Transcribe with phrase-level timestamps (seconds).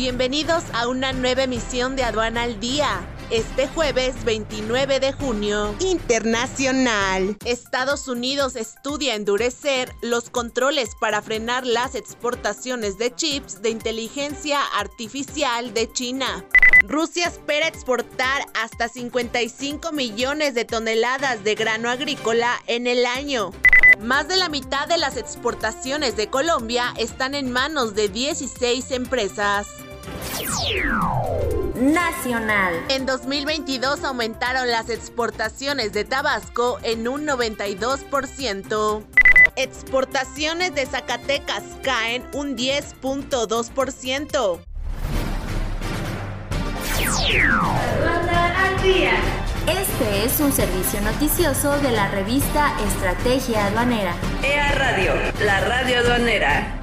[0.00, 3.06] Bienvenidos a una nueva emisión de Aduana al Día.
[3.28, 7.36] Este jueves 29 de junio, internacional.
[7.44, 15.74] Estados Unidos estudia endurecer los controles para frenar las exportaciones de chips de inteligencia artificial
[15.74, 16.46] de China.
[16.88, 23.50] Rusia espera exportar hasta 55 millones de toneladas de grano agrícola en el año.
[24.00, 29.66] Más de la mitad de las exportaciones de Colombia están en manos de 16 empresas.
[31.74, 32.74] Nacional.
[32.88, 39.02] En 2022 aumentaron las exportaciones de Tabasco en un 92%.
[39.56, 44.60] Exportaciones de Zacatecas caen un 10.2%.
[49.66, 54.14] Este es un servicio noticioso de la revista Estrategia Aduanera.
[54.42, 55.12] EA Radio,
[55.44, 56.79] la radio aduanera.